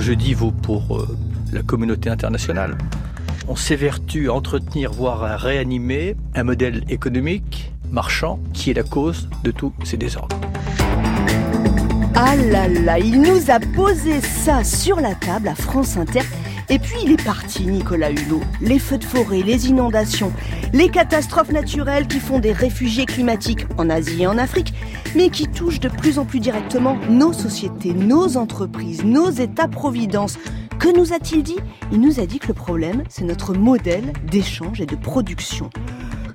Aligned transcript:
je 0.00 0.12
dis 0.12 0.34
vaut 0.34 0.50
pour 0.50 0.96
euh, 0.96 1.16
la 1.52 1.62
communauté 1.62 2.10
internationale. 2.10 2.76
On 3.48 3.56
s'évertue 3.56 4.28
à 4.28 4.32
entretenir, 4.32 4.92
voire 4.92 5.22
à 5.24 5.36
réanimer 5.36 6.16
un 6.34 6.44
modèle 6.44 6.84
économique 6.88 7.72
marchand 7.90 8.40
qui 8.52 8.70
est 8.70 8.74
la 8.74 8.82
cause 8.82 9.28
de 9.44 9.50
tous 9.50 9.72
ces 9.84 9.96
désordres. 9.96 10.36
Ah 12.14 12.36
là 12.36 12.68
là, 12.68 12.98
il 12.98 13.20
nous 13.20 13.50
a 13.50 13.60
posé 13.60 14.20
ça 14.20 14.64
sur 14.64 15.00
la 15.00 15.14
table 15.14 15.48
à 15.48 15.54
France 15.54 15.96
Inter. 15.96 16.22
Et 16.70 16.78
puis 16.78 16.96
il 17.04 17.12
est 17.12 17.22
parti, 17.22 17.66
Nicolas 17.66 18.10
Hulot. 18.10 18.40
Les 18.60 18.78
feux 18.78 18.98
de 18.98 19.04
forêt, 19.04 19.42
les 19.42 19.68
inondations, 19.68 20.32
les 20.72 20.88
catastrophes 20.88 21.52
naturelles 21.52 22.06
qui 22.06 22.20
font 22.20 22.38
des 22.38 22.52
réfugiés 22.52 23.04
climatiques 23.04 23.66
en 23.76 23.90
Asie 23.90 24.22
et 24.22 24.26
en 24.26 24.38
Afrique, 24.38 24.72
mais 25.14 25.28
qui 25.28 25.46
touchent 25.46 25.80
de 25.80 25.88
plus 25.88 26.18
en 26.18 26.24
plus 26.24 26.40
directement 26.40 26.96
nos 27.08 27.32
sociétés, 27.32 27.92
nos 27.92 28.36
entreprises, 28.36 29.04
nos 29.04 29.30
États-providence. 29.30 30.38
Que 30.78 30.94
nous 30.96 31.12
a-t-il 31.12 31.42
dit? 31.42 31.58
Il 31.92 32.00
nous 32.00 32.18
a 32.18 32.26
dit 32.26 32.38
que 32.38 32.48
le 32.48 32.54
problème, 32.54 33.04
c'est 33.08 33.24
notre 33.24 33.54
modèle 33.54 34.12
d'échange 34.30 34.80
et 34.80 34.86
de 34.86 34.96
production. 34.96 35.70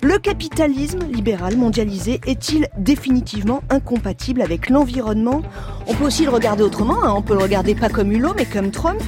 Le 0.02 0.18
capitalisme 0.18 1.00
libéral 1.12 1.58
mondialisé 1.58 2.22
est-il 2.26 2.68
définitivement 2.78 3.62
incompatible 3.68 4.40
avec 4.40 4.70
l'environnement? 4.70 5.42
On 5.86 5.94
peut 5.94 6.04
aussi 6.04 6.24
le 6.24 6.30
regarder 6.30 6.62
autrement, 6.62 7.04
hein. 7.04 7.12
on 7.14 7.20
peut 7.20 7.34
le 7.34 7.42
regarder 7.42 7.74
pas 7.74 7.90
comme 7.90 8.10
Hulot 8.10 8.32
mais 8.34 8.46
comme 8.46 8.70
Trump. 8.70 9.02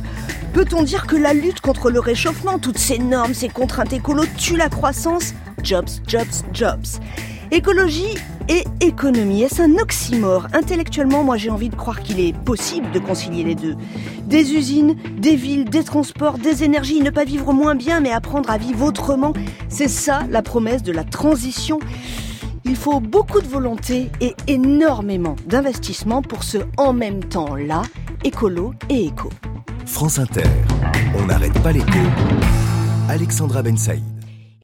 Peut-on 0.53 0.83
dire 0.83 1.07
que 1.07 1.17
la 1.17 1.33
lutte 1.33 1.61
contre 1.63 1.91
le 1.91 1.99
réchauffement, 1.99 2.59
toutes 2.59 2.77
ces 2.77 2.99
normes, 2.99 3.33
ces 3.33 3.49
contraintes 3.49 3.93
écolo 3.95 4.25
tuent 4.37 4.59
la 4.59 4.69
croissance? 4.69 5.33
Jobs, 5.63 5.89
jobs, 6.07 6.27
jobs. 6.53 6.87
Écologie 7.51 8.19
et 8.49 8.65
économie, 8.81 9.43
est-ce 9.43 9.63
un 9.63 9.79
oxymore? 9.79 10.49
Intellectuellement, 10.53 11.25
moi 11.25 11.39
j'ai 11.39 11.49
envie 11.49 11.71
de 11.71 11.75
croire 11.75 12.03
qu'il 12.03 12.21
est 12.21 12.37
possible 12.37 12.91
de 12.91 12.99
concilier 12.99 13.45
les 13.45 13.55
deux. 13.55 13.77
Des 14.27 14.53
usines, 14.53 14.97
des 15.17 15.37
villes, 15.37 15.65
des 15.65 15.85
transports, 15.85 16.37
des 16.37 16.65
énergies, 16.65 17.01
ne 17.01 17.11
pas 17.11 17.25
vivre 17.25 17.55
moins 17.55 17.75
bien 17.75 18.01
mais 18.01 18.13
apprendre 18.13 18.51
à 18.51 18.59
vivre 18.59 18.85
autrement, 18.85 19.33
c'est 19.71 19.89
ça 19.89 20.21
la 20.31 20.43
promesse 20.43 20.83
de 20.83 20.93
la 20.93 21.05
transition. 21.05 21.79
Il 22.65 22.77
faut 22.77 23.01
beaucoup 23.01 23.41
de 23.41 23.49
volonté 23.49 24.11
et 24.21 24.35
énormément 24.49 25.37
d'investissement 25.47 26.21
pour 26.21 26.45
ce 26.45 26.59
en 26.77 26.93
même 26.93 27.25
temps 27.25 27.55
là, 27.55 27.83
écolo 28.25 28.75
et 28.91 29.07
éco. 29.07 29.31
France 29.87 30.19
Inter, 30.19 30.43
on 31.15 31.27
n'arrête 31.27 31.59
pas 31.63 31.73
l'écho. 31.73 31.87
Alexandra 33.09 33.63
Ben 33.63 33.77
Saïd. 33.77 34.12